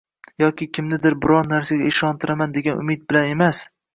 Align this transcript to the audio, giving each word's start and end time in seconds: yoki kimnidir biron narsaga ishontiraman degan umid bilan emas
yoki 0.43 0.67
kimnidir 0.77 1.15
biron 1.25 1.51
narsaga 1.55 1.89
ishontiraman 1.91 2.57
degan 2.57 2.83
umid 2.85 3.07
bilan 3.13 3.31
emas 3.37 3.63